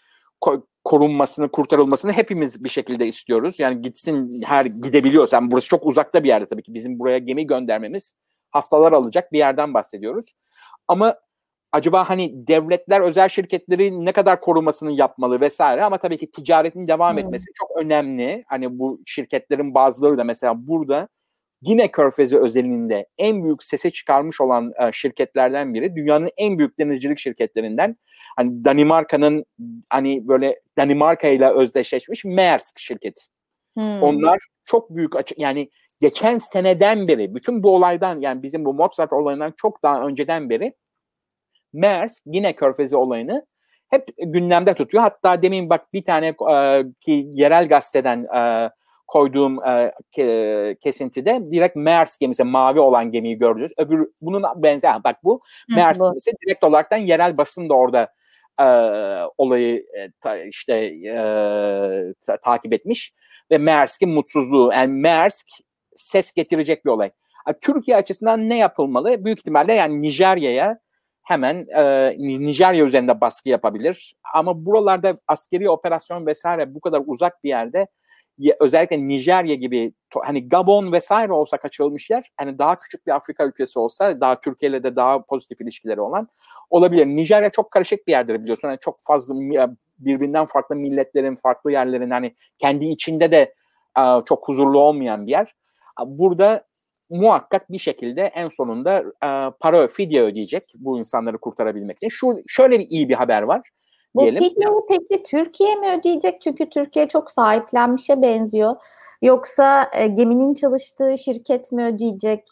[0.83, 3.59] korunmasını, kurtarılmasını hepimiz bir şekilde istiyoruz.
[3.59, 7.47] Yani gitsin her gidebiliyorsa yani burası çok uzakta bir yerde tabii ki bizim buraya gemi
[7.47, 8.13] göndermemiz
[8.51, 10.33] haftalar alacak bir yerden bahsediyoruz.
[10.87, 11.19] Ama
[11.71, 17.11] acaba hani devletler özel şirketleri ne kadar korumasını yapmalı vesaire ama tabii ki ticaretin devam
[17.11, 17.19] hmm.
[17.19, 18.43] etmesi çok önemli.
[18.47, 21.07] Hani bu şirketlerin bazıları da mesela burada
[21.61, 25.95] yine Körfezi özelinde en büyük sese çıkarmış olan e, şirketlerden biri.
[25.95, 27.97] Dünyanın en büyük denizcilik şirketlerinden.
[28.35, 29.45] Hani Danimarka'nın
[29.89, 33.21] hani böyle Danimarka ile özdeşleşmiş Maersk şirketi.
[33.73, 34.03] Hmm.
[34.03, 35.69] Onlar çok büyük açık yani
[36.01, 40.73] geçen seneden beri bütün bu olaydan yani bizim bu Mozart olayından çok daha önceden beri
[41.73, 43.45] Maersk yine Körfezi olayını
[43.89, 45.03] hep gündemde tutuyor.
[45.03, 48.69] Hatta demin bak bir tane e, ki yerel gazeteden e,
[49.07, 53.71] koyduğum e, ke, kesintide direkt Maersk gemisi mavi olan gemiyi gördünüz.
[53.77, 56.05] Öbür bunun benzer bak bu Hı, Maersk bu.
[56.05, 58.07] gemisi direkt olaraktan yerel basın da orada
[58.59, 58.65] e,
[59.37, 60.73] olayı e, ta, işte
[61.05, 61.15] e,
[62.25, 63.13] ta, takip etmiş
[63.51, 65.47] ve Maersk'in mutsuzluğu yani Maersk
[65.95, 67.11] ses getirecek bir olay.
[67.61, 69.25] Türkiye açısından ne yapılmalı?
[69.25, 70.79] Büyük ihtimalle yani Nijerya'ya
[71.23, 74.15] hemen e, Nijerya üzerinde baskı yapabilir.
[74.33, 77.87] Ama buralarda askeri operasyon vesaire bu kadar uzak bir yerde
[78.59, 83.79] özellikle Nijerya gibi hani Gabon vesaire olsa kaçırılmış yer hani daha küçük bir Afrika ülkesi
[83.79, 86.27] olsa daha Türkiye ile de daha pozitif ilişkileri olan
[86.69, 87.05] olabilir.
[87.05, 88.67] Nijerya çok karışık bir yerdir biliyorsun.
[88.67, 89.35] Yani çok fazla
[89.99, 93.53] birbirinden farklı milletlerin, farklı yerlerin hani kendi içinde de
[94.25, 95.55] çok huzurlu olmayan bir yer.
[96.05, 96.63] Burada
[97.09, 102.09] muhakkak bir şekilde en sonunda e, para fidye ödeyecek bu insanları kurtarabilmek için.
[102.09, 103.61] Şu şöyle bir iyi bir haber var.
[104.15, 104.53] Bu fidyeyi
[104.89, 106.41] peki Türkiye mi ödeyecek?
[106.41, 108.75] Çünkü Türkiye çok sahiplenmişe benziyor.
[109.21, 112.43] Yoksa e, geminin çalıştığı şirket mi ödeyecek?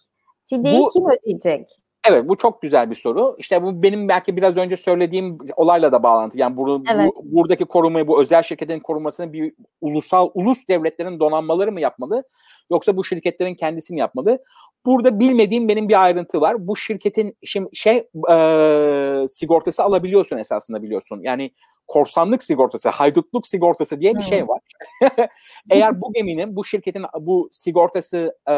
[0.48, 1.70] Fidyeyi bu, kim ödeyecek?
[2.08, 3.36] Evet bu çok güzel bir soru.
[3.40, 6.38] İşte bu benim belki biraz önce söylediğim olayla da bağlantı.
[6.38, 7.12] Yani bu, evet.
[7.16, 12.24] bu buradaki korumayı, bu özel şirketin korumasını bir ulusal ulus devletlerin donanmaları mı yapmalı?
[12.72, 14.44] Yoksa bu şirketlerin kendisi mi yapmalı?
[14.86, 16.68] Burada bilmediğim benim bir ayrıntı var.
[16.68, 17.98] Bu şirketin şimdi şey
[18.30, 21.22] e, sigortası alabiliyorsun esasında biliyorsun.
[21.24, 21.52] Yani
[21.88, 24.48] korsanlık sigortası, haydutluk sigortası diye bir şey hmm.
[24.48, 24.62] var.
[25.70, 28.54] Eğer bu geminin, bu şirketin bu sigortası e,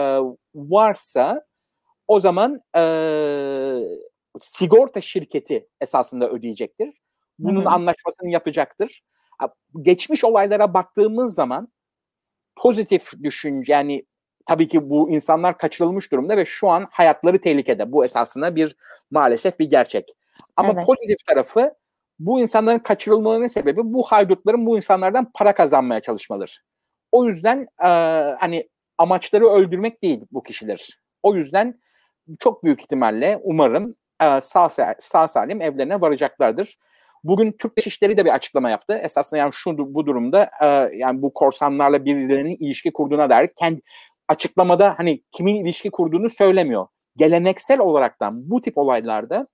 [0.55, 1.45] varsa
[2.07, 2.83] o zaman e,
[4.39, 6.93] sigorta şirketi esasında ödeyecektir.
[7.39, 9.03] Bunun anlaşmasını yapacaktır.
[9.81, 11.67] Geçmiş olaylara baktığımız zaman
[12.55, 14.05] pozitif düşünce yani
[14.45, 17.91] tabii ki bu insanlar kaçırılmış durumda ve şu an hayatları tehlikede.
[17.91, 18.75] Bu esasında bir
[19.11, 20.09] maalesef bir gerçek.
[20.55, 20.85] Ama evet.
[20.85, 21.73] pozitif tarafı
[22.19, 26.51] Bu insanların kaçırılmalarının sebebi bu haydutların bu insanlardan para kazanmaya çalışmaları.
[27.11, 27.87] O yüzden e,
[28.39, 30.89] hani amaçları öldürmek değil bu kişiler.
[31.23, 31.81] O yüzden
[32.39, 36.77] çok büyük ihtimalle umarım e, sağ, sağ salim evlerine varacaklardır.
[37.23, 38.93] Bugün Türk Dışişleri de bir açıklama yaptı.
[38.93, 40.65] Esasında yani şu bu durumda e,
[40.97, 43.81] yani bu korsanlarla birilerinin ilişki kurduğuna dair kendi
[44.27, 46.87] açıklamada hani kimin ilişki kurduğunu söylemiyor.
[47.17, 49.47] Geleneksel olaraktan bu tip olaylarda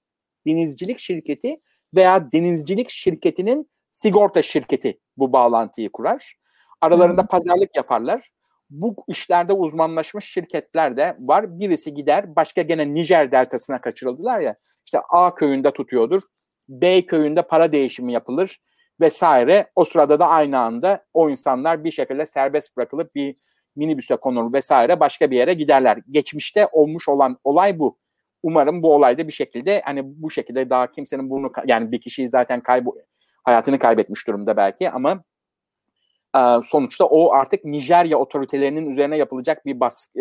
[0.47, 1.55] denizcilik şirketi
[1.95, 6.35] veya denizcilik şirketinin sigorta şirketi bu bağlantıyı kurar.
[6.81, 8.29] Aralarında pazarlık yaparlar.
[8.69, 11.59] Bu işlerde uzmanlaşmış şirketler de var.
[11.59, 14.55] Birisi gider başka gene Nijer deltasına kaçırıldılar ya.
[14.85, 16.21] İşte A köyünde tutuyordur.
[16.69, 18.59] B köyünde para değişimi yapılır
[19.01, 19.69] vesaire.
[19.75, 23.35] O sırada da aynı anda o insanlar bir şekilde serbest bırakılıp bir
[23.75, 25.99] minibüse konur vesaire başka bir yere giderler.
[26.11, 27.97] Geçmişte olmuş olan olay bu.
[28.43, 32.61] Umarım bu olayda bir şekilde hani bu şekilde daha kimsenin bunu yani bir kişiyi zaten
[32.61, 32.95] kaybo
[33.43, 35.23] hayatını kaybetmiş durumda belki ama
[36.63, 40.19] sonuçta o artık Nijerya otoritelerinin üzerine yapılacak bir baskı,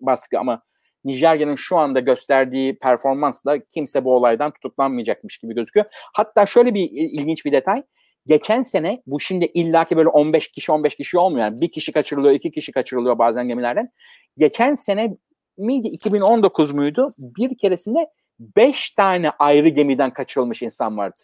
[0.00, 0.62] baskı ama
[1.04, 5.86] Nijerya'nın şu anda gösterdiği performansla kimse bu olaydan tutuklanmayacakmış gibi gözüküyor.
[6.14, 7.82] Hatta şöyle bir ilginç bir detay.
[8.26, 11.44] Geçen sene bu şimdi illaki böyle 15 kişi 15 kişi olmuyor.
[11.44, 13.90] Yani bir kişi kaçırılıyor, iki kişi kaçırılıyor bazen gemilerden.
[14.36, 15.16] Geçen sene
[15.58, 17.10] miydi 2019 muydu?
[17.18, 18.10] Bir keresinde
[18.56, 21.20] 5 tane ayrı gemiden kaçırılmış insan vardı.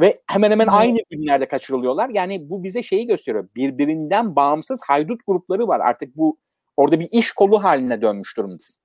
[0.00, 2.08] Ve hemen hemen aynı günlerde kaçırılıyorlar.
[2.08, 3.48] Yani bu bize şeyi gösteriyor.
[3.56, 5.80] Birbirinden bağımsız haydut grupları var.
[5.80, 6.38] Artık bu
[6.76, 8.80] orada bir iş kolu haline dönmüş durumdayız.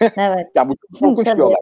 [0.00, 0.46] Evet.
[0.54, 1.60] ya bu çok korkunç bir olay.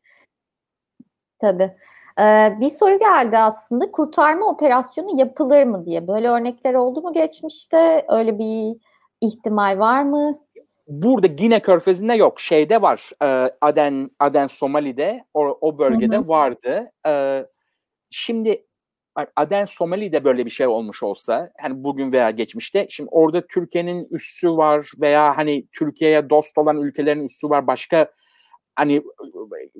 [1.38, 1.76] Tabii.
[2.20, 6.08] Ee, bir soru geldi aslında kurtarma operasyonu yapılır mı diye.
[6.08, 8.06] Böyle örnekler oldu mu geçmişte?
[8.08, 8.76] Öyle bir
[9.20, 10.32] ihtimal var mı?
[10.88, 12.40] Burada Gine Körfezi'nde yok.
[12.40, 13.10] Şeyde var.
[13.22, 16.28] E, Aden Aden Somali'de o, o bölgede hı hı.
[16.28, 16.90] vardı.
[17.06, 17.44] E,
[18.10, 18.66] şimdi
[19.36, 24.50] Aden Somali'de böyle bir şey olmuş olsa hani bugün veya geçmişte şimdi orada Türkiye'nin üssü
[24.50, 28.10] var veya hani Türkiye'ye dost olan ülkelerin üssü var başka
[28.76, 29.02] hani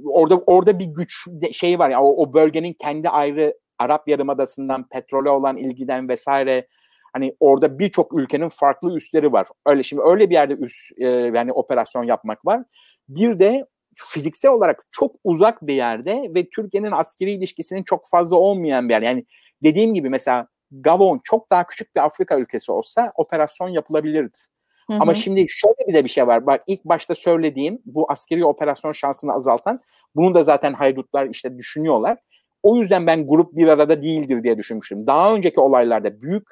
[0.05, 5.31] orada orada bir güç şey var ya o, o bölgenin kendi ayrı Arap Yarımadası'ndan petrole
[5.31, 6.67] olan ilgiden vesaire
[7.13, 9.47] hani orada birçok ülkenin farklı üsleri var.
[9.67, 12.63] Öyle şimdi öyle bir yerde üs e, yani operasyon yapmak var.
[13.09, 13.67] Bir de
[14.07, 19.03] fiziksel olarak çok uzak bir yerde ve Türkiye'nin askeri ilişkisinin çok fazla olmayan bir yer.
[19.03, 19.25] Yani
[19.63, 24.39] dediğim gibi mesela Gabon çok daha küçük bir Afrika ülkesi olsa operasyon yapılabilirdi.
[24.87, 24.99] Hı hı.
[25.01, 26.47] Ama şimdi şöyle bir de bir şey var.
[26.47, 29.81] Bak ilk başta söylediğim bu askeri operasyon şansını azaltan
[30.17, 32.19] bunu da zaten haydutlar işte düşünüyorlar.
[32.63, 35.07] O yüzden ben grup bir arada değildir diye düşünmüştüm.
[35.07, 36.47] Daha önceki olaylarda büyük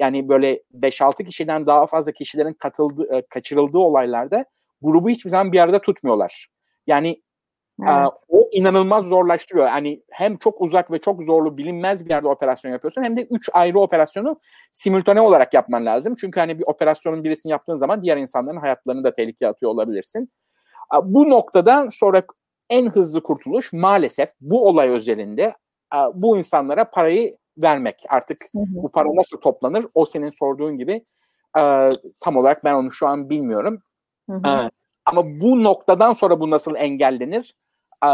[0.00, 4.44] yani böyle 5-6 kişiden daha fazla kişilerin katıldığı, e, kaçırıldığı olaylarda
[4.82, 6.48] grubu hiçbir zaman bir arada tutmuyorlar.
[6.86, 7.22] Yani
[7.82, 8.12] evet.
[8.28, 9.66] o inanılmaz zorlaştırıyor.
[9.66, 13.50] Yani hem çok uzak ve çok zorlu bilinmez bir yerde operasyon yapıyorsun hem de üç
[13.52, 14.40] ayrı operasyonu
[14.72, 16.14] simultane olarak yapman lazım.
[16.14, 20.32] Çünkü hani bir operasyonun birisini yaptığın zaman diğer insanların hayatlarını da tehlikeye atıyor olabilirsin.
[21.02, 22.22] Bu noktada sonra
[22.70, 25.54] en hızlı kurtuluş maalesef bu olay özelinde
[26.14, 27.96] bu insanlara parayı vermek.
[28.08, 28.64] Artık hı hı.
[28.68, 29.86] bu para nasıl toplanır?
[29.94, 31.04] O senin sorduğun gibi
[32.22, 33.82] tam olarak ben onu şu an bilmiyorum.
[34.30, 34.70] Hı hı.
[35.06, 37.54] Ama bu noktadan sonra bu nasıl engellenir?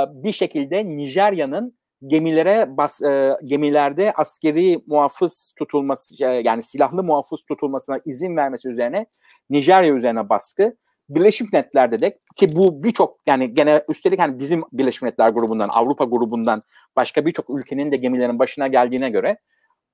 [0.08, 8.36] Bir şekilde Nijerya'nın gemilere bas, e, gemilerde askeri muhafız tutulması yani silahlı muhafız tutulmasına izin
[8.36, 9.06] vermesi üzerine
[9.50, 10.76] Nijerya üzerine baskı.
[11.08, 16.04] Birleşmiş Milletler'de de ki bu birçok yani gene üstelik hani bizim Birleşmiş Milletler grubundan Avrupa
[16.04, 16.62] grubundan
[16.96, 19.36] başka birçok ülkenin de gemilerin başına geldiğine göre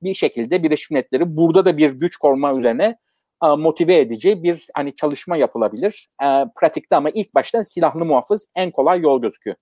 [0.02, 2.98] bir şekilde Birleşmiş Milletleri burada da bir güç koruma üzerine
[3.54, 6.08] motive edici bir hani çalışma yapılabilir.
[6.22, 6.26] E,
[6.60, 9.56] pratikte ama ilk başta silahlı muhafız en kolay yol gözüküyor.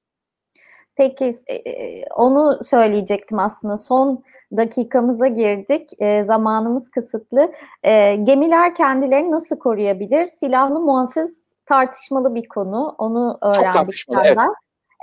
[0.97, 3.77] Peki e, e, onu söyleyecektim aslında.
[3.77, 4.23] Son
[4.57, 5.91] dakikamıza girdik.
[5.99, 7.53] E, zamanımız kısıtlı.
[7.83, 10.27] E, gemiler kendilerini nasıl koruyabilir?
[10.27, 12.95] Silahlı muhafız tartışmalı bir konu.
[12.99, 13.65] Onu öğrendik.
[13.65, 14.39] Çok tartışmalı, evet.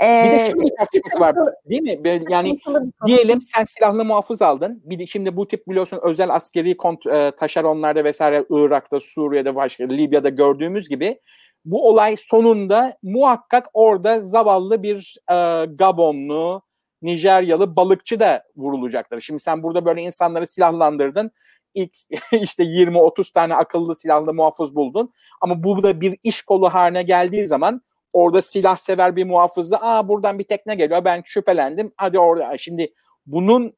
[0.04, 1.36] Ee, bir de şöyle bir tartışması var
[1.70, 2.22] değil mi?
[2.30, 2.60] Yani
[3.06, 4.82] diyelim sen silahlı muhafız aldın.
[4.86, 9.84] Bir de şimdi bu tip biliyorsun özel askeri kont e, taşeronlarda vesaire Irak'ta, Suriye'de, başka
[9.84, 11.20] Libya'da gördüğümüz gibi
[11.66, 16.62] bu olay sonunda muhakkak orada zavallı bir e, Gabonlu,
[17.02, 19.20] Nijeryalı balıkçı da vurulacaktır.
[19.20, 21.32] Şimdi sen burada böyle insanları silahlandırdın.
[21.74, 21.98] İlk
[22.32, 25.12] işte 20-30 tane akıllı silahlı muhafız buldun.
[25.42, 27.82] Ama bu da bir iş kolu haline geldiği zaman
[28.14, 32.94] orada silah sever bir muhafızla aa buradan bir tekne geliyor ben şüphelendim hadi orada şimdi
[33.26, 33.74] bunun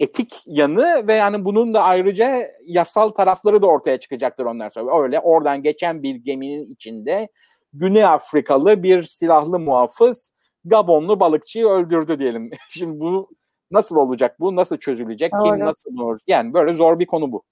[0.00, 5.02] etik yanı ve yani bunun da ayrıca yasal tarafları da ortaya çıkacaktır onlar sonra.
[5.02, 7.28] Öyle oradan geçen bir geminin içinde
[7.72, 10.32] Güney Afrikalı bir silahlı muhafız
[10.64, 12.50] Gabonlu balıkçıyı öldürdü diyelim.
[12.68, 13.30] Şimdi bu
[13.70, 14.56] Nasıl olacak bu?
[14.56, 15.32] Nasıl çözülecek?
[15.32, 15.42] Doğru.
[15.42, 16.18] Kim nasıl olur?
[16.26, 17.42] Yani böyle zor bir konu bu.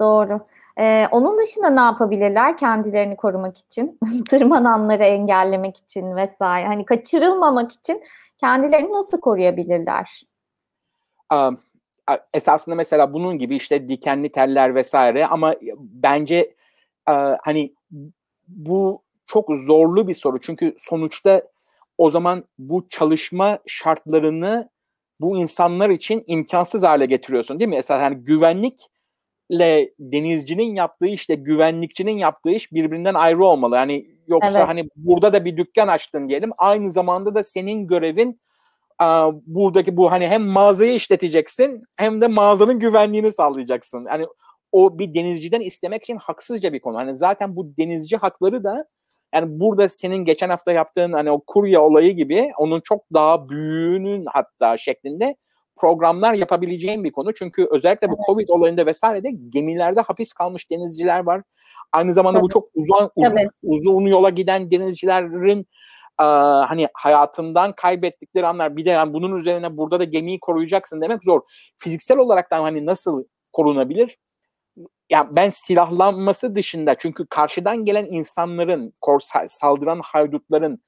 [0.00, 0.40] Doğru.
[0.78, 3.98] Ee, onun dışında ne yapabilirler kendilerini korumak için?
[4.30, 6.66] Tırmananları engellemek için vesaire.
[6.66, 8.02] Hani kaçırılmamak için
[8.38, 10.22] kendilerini nasıl koruyabilirler?
[11.32, 11.58] Um,
[12.34, 16.54] esasında mesela bunun gibi işte dikenli teller vesaire ama bence
[17.10, 17.74] uh, hani
[18.48, 20.40] bu çok zorlu bir soru.
[20.40, 21.42] Çünkü sonuçta
[21.98, 24.70] o zaman bu çalışma şartlarını
[25.20, 27.76] bu insanlar için imkansız hale getiriyorsun değil mi?
[27.76, 28.26] Esas yani
[29.52, 33.76] güvenlikle denizcinin yaptığı işte güvenlikçinin yaptığı iş birbirinden ayrı olmalı.
[33.76, 34.68] Yani yoksa evet.
[34.68, 36.50] hani burada da bir dükkan açtın diyelim.
[36.58, 38.40] Aynı zamanda da senin görevin
[38.98, 44.06] a, buradaki bu hani hem mağazayı işleteceksin hem de mağazanın güvenliğini sağlayacaksın.
[44.08, 44.26] Yani
[44.72, 46.96] o bir denizciden istemek için haksızca bir konu.
[46.96, 48.84] Hani zaten bu denizci hakları da
[49.34, 54.24] yani burada senin geçen hafta yaptığın hani o kurye olayı gibi onun çok daha büyüğünün
[54.26, 55.36] hatta şeklinde
[55.82, 57.34] programlar yapabileceğin bir konu.
[57.34, 61.42] Çünkü özellikle bu Covid olayında vesairede gemilerde hapis kalmış denizciler var.
[61.92, 62.44] Aynı zamanda Tabii.
[62.44, 65.60] bu çok uzun uzun, uzun yola giden denizcilerin
[66.20, 66.24] e,
[66.68, 68.76] hani hayatından kaybettikleri anlar.
[68.76, 71.40] Bir de yani bunun üzerine burada da gemiyi koruyacaksın demek zor.
[71.76, 74.18] Fiziksel olarak da hani nasıl korunabilir?
[75.10, 78.94] yani ben silahlanması dışında çünkü karşıdan gelen insanların,
[79.46, 80.82] saldıran haydutların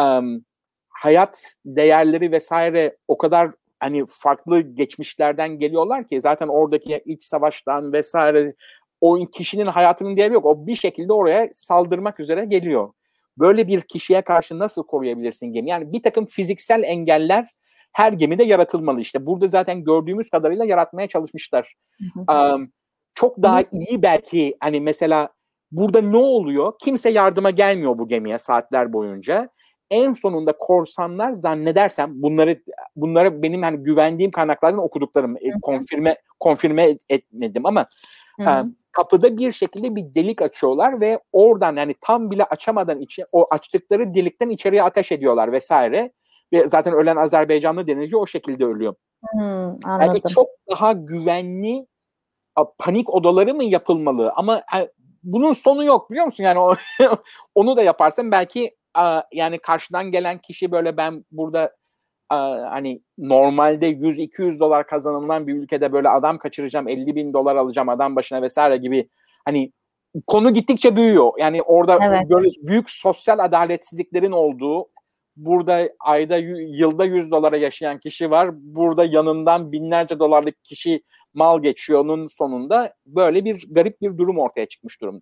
[0.00, 0.44] um,
[0.88, 8.54] hayat değerleri vesaire o kadar hani farklı geçmişlerden geliyorlar ki zaten oradaki iç savaştan vesaire
[9.00, 10.44] o kişinin hayatının değeri yok.
[10.44, 12.92] O bir şekilde oraya saldırmak üzere geliyor.
[13.38, 15.70] Böyle bir kişiye karşı nasıl koruyabilirsin gemi?
[15.70, 17.48] Yani bir takım fiziksel engeller
[17.92, 19.26] her gemide yaratılmalı işte.
[19.26, 21.74] Burada zaten gördüğümüz kadarıyla yaratmaya çalışmışlar.
[22.16, 22.68] um,
[23.14, 25.28] çok daha iyi belki hani mesela
[25.70, 26.72] burada ne oluyor?
[26.84, 29.48] Kimse yardıma gelmiyor bu gemiye saatler boyunca.
[29.90, 32.62] En sonunda korsanlar zannedersem bunları
[32.96, 37.86] bunları benim hani güvendiğim kaynaklardan okuduklarım e, konfirme konfirme et, etmedim ama
[38.40, 38.44] e,
[38.92, 44.14] kapıda bir şekilde bir delik açıyorlar ve oradan yani tam bile açamadan içi o açtıkları
[44.14, 46.12] delikten içeriye ateş ediyorlar vesaire
[46.52, 48.94] ve zaten ölen Azerbaycanlı denizci o şekilde ölüyor.
[49.32, 49.76] Hmm, anladım.
[49.84, 51.86] Yani çok daha güvenli
[52.78, 54.32] panik odaları mı yapılmalı?
[54.36, 54.62] Ama
[55.22, 56.44] bunun sonu yok biliyor musun?
[56.44, 56.76] Yani
[57.54, 58.76] onu da yaparsan belki
[59.32, 61.76] yani karşıdan gelen kişi böyle ben burada
[62.70, 68.16] hani normalde 100-200 dolar kazanılan bir ülkede böyle adam kaçıracağım 50 bin dolar alacağım adam
[68.16, 69.08] başına vesaire gibi
[69.44, 69.72] hani
[70.26, 71.32] konu gittikçe büyüyor.
[71.38, 72.30] Yani orada evet.
[72.30, 74.88] böyle büyük sosyal adaletsizliklerin olduğu
[75.36, 78.50] burada ayda yılda 100 dolara yaşayan kişi var.
[78.52, 81.02] Burada yanından binlerce dolarlık kişi
[81.34, 85.20] mal geçiyor'nun sonunda böyle bir garip bir durum ortaya çıkmış durumda.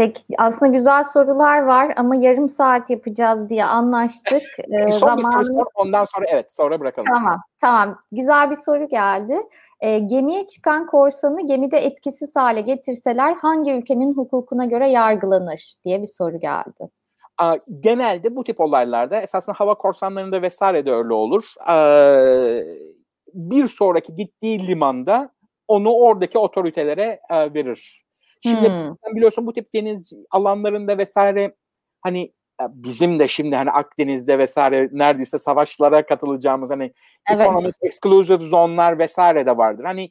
[0.00, 4.42] Peki aslında güzel sorular var ama yarım saat yapacağız diye anlaştık.
[4.70, 5.18] Ee, Son zamanı...
[5.18, 7.08] bir soru sor ondan sonra evet sonra bırakalım.
[7.08, 9.36] Tamam tamam güzel bir soru geldi.
[9.80, 16.06] E, gemiye çıkan korsanı gemide etkisiz hale getirseler hangi ülkenin hukukuna göre yargılanır diye bir
[16.06, 16.90] soru geldi.
[17.80, 21.44] Genelde bu tip olaylarda esasında hava korsanlarında vesaire de öyle olur.
[21.70, 22.64] Ee,
[23.34, 25.30] bir sonraki gittiği limanda
[25.68, 28.09] onu oradaki otoritelere e, verir.
[28.40, 29.16] Şimdi hmm.
[29.16, 31.54] biliyorsun bu tip deniz alanlarında vesaire
[32.00, 32.32] hani
[32.68, 36.92] bizim de şimdi hani Akdeniz'de vesaire neredeyse savaşlara katılacağımız hani
[37.32, 37.42] evet.
[37.42, 39.84] economic exclusive zonlar vesaire de vardır.
[39.84, 40.10] Hani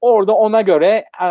[0.00, 1.26] orada ona göre e,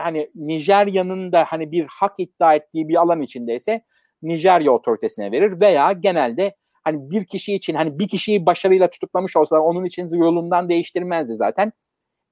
[0.00, 3.84] hani Nijerya'nın da hani bir hak iddia ettiği bir alan içindeyse
[4.22, 9.60] Nijerya otoritesine verir veya genelde hani bir kişi için hani bir kişiyi başarıyla tutuklamış olsalar
[9.60, 11.72] onun için yolundan değiştirmezdi zaten.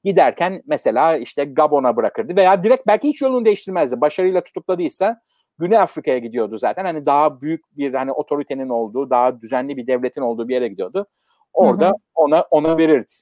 [0.09, 4.00] Giderken mesela işte Gabon'a bırakırdı veya direkt belki hiç yolunu değiştirmezdi.
[4.00, 5.20] Başarıyla tutukladıysa
[5.59, 6.84] Güney Afrika'ya gidiyordu zaten.
[6.84, 11.06] Hani daha büyük bir hani otoritenin olduğu, daha düzenli bir devletin olduğu bir yere gidiyordu.
[11.52, 11.94] Orada hı hı.
[12.14, 13.12] ona ona verirdi.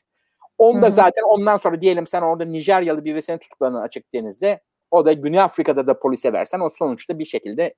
[0.59, 4.61] Onda zaten ondan sonra diyelim sen orada Nijeryalı birisini tutukladın açık denizde.
[4.91, 7.75] O da Güney Afrika'da da polise versen o sonuçta bir şekilde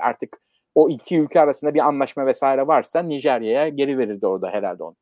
[0.00, 0.40] artık
[0.74, 4.96] o iki ülke arasında bir anlaşma vesaire varsa Nijerya'ya geri verirdi orada herhalde onu.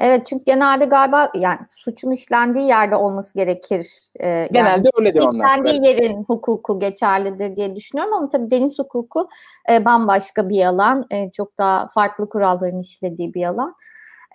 [0.00, 3.86] Evet çünkü genelde galiba yani suçun işlendiği yerde olması gerekir.
[4.20, 5.32] Ee, genelde yani, öyledir onlar.
[5.32, 9.28] İşlendiği yerin hukuku geçerlidir diye düşünüyorum ama tabii deniz hukuku
[9.70, 11.04] e, bambaşka bir alan.
[11.10, 13.74] E, çok daha farklı kuralların işlediği bir alan.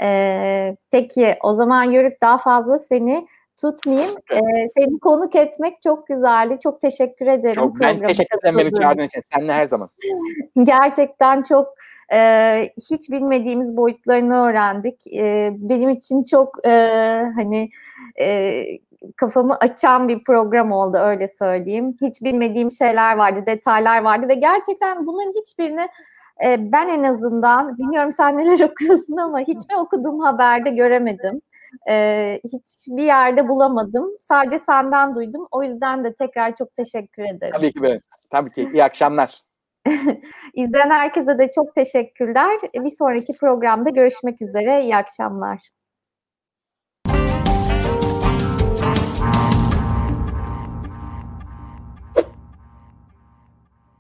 [0.02, 3.28] E, peki o zaman Yörük daha fazla seni
[3.62, 4.12] tutmayayım.
[4.32, 6.58] Ee, seni konuk etmek çok güzeldi.
[6.64, 7.56] Çok teşekkür ederim.
[7.56, 9.22] Çok, ben teşekkür ederim beni çağırdığın için.
[9.34, 9.90] Seninle her zaman.
[10.64, 11.76] Gerçekten çok
[12.14, 15.14] e, hiç bilmediğimiz boyutlarını öğrendik.
[15.14, 16.72] E, benim için çok e,
[17.36, 17.70] hani
[18.20, 18.64] e,
[19.16, 21.98] kafamı açan bir program oldu öyle söyleyeyim.
[22.02, 25.88] Hiç bilmediğim şeyler vardı, detaylar vardı ve gerçekten bunların hiçbirini
[26.44, 31.42] E, ben en azından, bilmiyorum sen neler okuyorsun ama hiçbir okuduğum haberde göremedim.
[31.90, 34.10] E, hiçbir yerde bulamadım.
[34.20, 35.48] Sadece senden duydum.
[35.52, 37.56] O yüzden de tekrar çok teşekkür ederim.
[37.56, 38.00] Tabii ki ben.
[38.30, 38.70] Tabii ki.
[38.74, 39.42] İyi akşamlar.
[40.54, 42.60] İzleyen herkese de çok teşekkürler.
[42.76, 44.82] Bir sonraki programda görüşmek üzere.
[44.82, 45.70] İyi akşamlar.